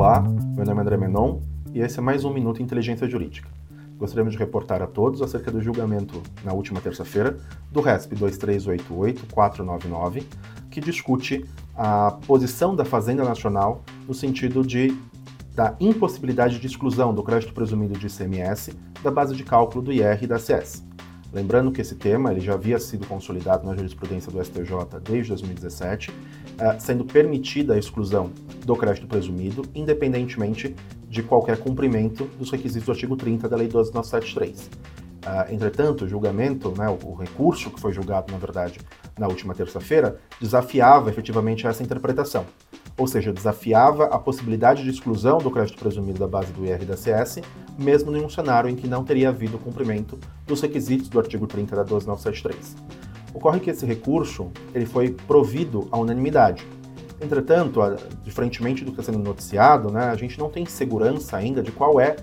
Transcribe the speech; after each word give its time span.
Olá, 0.00 0.20
meu 0.20 0.64
nome 0.64 0.78
é 0.78 0.82
André 0.82 0.96
Menon 0.96 1.40
e 1.74 1.80
esse 1.80 1.98
é 1.98 2.00
mais 2.00 2.24
um 2.24 2.32
Minuto 2.32 2.62
Inteligência 2.62 3.08
Jurídica. 3.08 3.48
Gostaríamos 3.96 4.32
de 4.32 4.38
reportar 4.38 4.80
a 4.80 4.86
todos 4.86 5.20
acerca 5.20 5.50
do 5.50 5.60
julgamento 5.60 6.22
na 6.44 6.52
última 6.52 6.80
terça-feira 6.80 7.36
do 7.72 7.80
RESP 7.80 8.14
2388-499, 8.14 10.22
que 10.70 10.80
discute 10.80 11.44
a 11.74 12.12
posição 12.28 12.76
da 12.76 12.84
Fazenda 12.84 13.24
Nacional 13.24 13.82
no 14.06 14.14
sentido 14.14 14.64
de 14.64 14.96
da 15.52 15.74
impossibilidade 15.80 16.60
de 16.60 16.66
exclusão 16.68 17.12
do 17.12 17.24
crédito 17.24 17.52
presumido 17.52 17.98
de 17.98 18.06
ICMS 18.06 18.72
da 19.02 19.10
base 19.10 19.34
de 19.34 19.42
cálculo 19.42 19.82
do 19.82 19.92
IR 19.92 20.22
e 20.22 20.28
da 20.28 20.38
CS. 20.38 20.86
Lembrando 21.32 21.72
que 21.72 21.80
esse 21.80 21.96
tema 21.96 22.30
ele 22.30 22.40
já 22.40 22.54
havia 22.54 22.78
sido 22.78 23.04
consolidado 23.04 23.66
na 23.66 23.74
jurisprudência 23.74 24.30
do 24.30 24.40
STJ 24.42 25.00
desde 25.02 25.30
2017, 25.30 26.12
eh, 26.56 26.78
sendo 26.78 27.04
permitida 27.04 27.74
a 27.74 27.78
exclusão 27.78 28.30
do 28.68 28.76
crédito 28.76 29.06
presumido, 29.06 29.62
independentemente 29.74 30.76
de 31.08 31.22
qualquer 31.22 31.56
cumprimento 31.56 32.24
dos 32.38 32.50
requisitos 32.50 32.84
do 32.84 32.92
artigo 32.92 33.16
30 33.16 33.48
da 33.48 33.56
Lei 33.56 33.66
12973. 33.66 34.66
Uh, 34.68 35.54
entretanto, 35.54 36.04
o 36.04 36.08
julgamento, 36.08 36.74
né, 36.76 36.86
o, 36.86 36.98
o, 37.08 37.14
recurso 37.14 37.70
que 37.70 37.80
foi 37.80 37.94
julgado, 37.94 38.30
na 38.30 38.36
verdade, 38.38 38.78
na 39.18 39.26
última 39.26 39.54
terça-feira, 39.54 40.20
desafiava 40.38 41.08
efetivamente 41.08 41.66
essa 41.66 41.82
interpretação. 41.82 42.44
Ou 42.98 43.06
seja, 43.06 43.32
desafiava 43.32 44.04
a 44.04 44.18
possibilidade 44.18 44.84
de 44.84 44.90
exclusão 44.90 45.38
do 45.38 45.50
crédito 45.50 45.78
presumido 45.78 46.18
da 46.18 46.28
base 46.28 46.52
do 46.52 46.66
IR 46.66 46.84
da 46.84 46.96
CS, 46.96 47.40
mesmo 47.78 48.14
em 48.14 48.22
um 48.22 48.28
cenário 48.28 48.68
em 48.68 48.76
que 48.76 48.86
não 48.86 49.02
teria 49.02 49.30
havido 49.30 49.58
cumprimento 49.58 50.18
dos 50.46 50.60
requisitos 50.60 51.08
do 51.08 51.18
artigo 51.18 51.46
30 51.46 51.74
da 51.74 51.82
12973. 51.84 52.76
Ocorre 53.32 53.60
que 53.60 53.70
esse 53.70 53.86
recurso 53.86 54.50
ele 54.74 54.84
foi 54.84 55.10
provido 55.26 55.88
à 55.90 55.98
unanimidade. 55.98 56.66
Entretanto, 57.20 57.80
diferentemente 58.22 58.84
do 58.84 58.92
que 58.92 59.00
está 59.00 59.12
sendo 59.12 59.22
noticiado, 59.22 59.90
né, 59.90 60.04
a 60.04 60.14
gente 60.14 60.38
não 60.38 60.48
tem 60.48 60.64
segurança 60.66 61.36
ainda 61.36 61.62
de 61.62 61.72
qual 61.72 62.00
é 62.00 62.16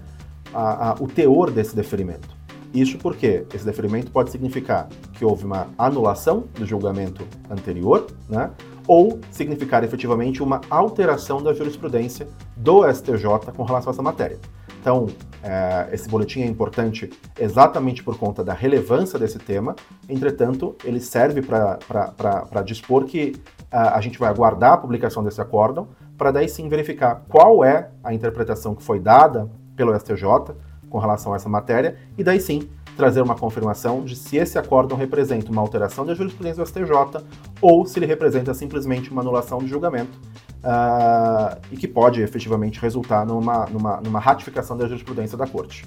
a, 0.53 0.91
a, 0.91 0.93
o 0.95 1.07
teor 1.07 1.51
desse 1.51 1.75
deferimento. 1.75 2.35
Isso 2.73 2.97
porque 2.97 3.45
esse 3.53 3.65
deferimento 3.65 4.11
pode 4.11 4.31
significar 4.31 4.89
que 5.13 5.23
houve 5.23 5.45
uma 5.45 5.67
anulação 5.77 6.43
do 6.55 6.65
julgamento 6.65 7.25
anterior, 7.49 8.07
né? 8.27 8.51
ou 8.87 9.19
significar 9.31 9.83
efetivamente 9.83 10.43
uma 10.43 10.61
alteração 10.69 11.41
da 11.41 11.53
jurisprudência 11.53 12.27
do 12.55 12.83
STJ 12.91 13.51
com 13.55 13.63
relação 13.63 13.91
a 13.91 13.93
essa 13.93 14.01
matéria. 14.01 14.37
Então, 14.81 15.07
é, 15.41 15.89
esse 15.93 16.07
boletim 16.07 16.41
é 16.41 16.45
importante 16.45 17.09
exatamente 17.39 18.03
por 18.03 18.17
conta 18.17 18.43
da 18.43 18.53
relevância 18.53 19.17
desse 19.17 19.39
tema, 19.39 19.75
entretanto, 20.07 20.75
ele 20.83 20.99
serve 20.99 21.41
para 21.41 22.61
dispor 22.63 23.05
que 23.05 23.35
a, 23.75 24.01
gente 24.01 24.17
vai 24.17 24.29
aguardar 24.29 24.73
a 24.73 24.77
publicação 24.77 25.23
desse 25.23 25.41
acórdão, 25.41 25.89
para 26.17 26.31
daí 26.31 26.47
sim 26.47 26.69
verificar 26.69 27.23
qual 27.27 27.63
é 27.63 27.89
a 28.03 28.13
interpretação 28.13 28.73
que 28.73 28.81
foi 28.81 28.99
dada 28.99 29.49
pelo 29.75 29.97
STJ 29.97 30.55
com 30.89 30.97
relação 30.97 31.33
a 31.33 31.35
essa 31.35 31.49
matéria, 31.49 31.97
e 32.17 32.23
daí 32.23 32.39
sim 32.39 32.69
trazer 32.95 33.21
uma 33.21 33.35
confirmação 33.35 34.03
de 34.05 34.15
se 34.15 34.37
esse 34.37 34.57
acórdão 34.57 34.97
representa 34.97 35.51
uma 35.51 35.61
alteração 35.61 36.05
da 36.05 36.13
jurisprudência 36.13 36.63
do 36.63 36.67
STJ 36.67 37.25
ou 37.61 37.85
se 37.85 37.99
ele 37.99 38.05
representa 38.05 38.53
simplesmente 38.53 39.11
uma 39.11 39.21
anulação 39.21 39.59
de 39.59 39.67
julgamento 39.67 40.17
uh, 40.63 41.59
e 41.69 41.75
que 41.75 41.87
pode 41.87 42.21
efetivamente 42.21 42.79
resultar 42.79 43.25
numa, 43.25 43.65
numa, 43.65 43.99
numa 43.99 44.19
ratificação 44.19 44.77
da 44.77 44.87
jurisprudência 44.87 45.37
da 45.37 45.45
Corte. 45.45 45.85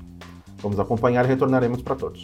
Vamos 0.59 0.79
acompanhar 0.79 1.25
e 1.25 1.29
retornaremos 1.29 1.81
para 1.81 1.95
todos. 1.95 2.23